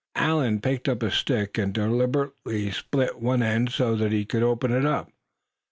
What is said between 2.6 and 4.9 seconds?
split one end so that he could open it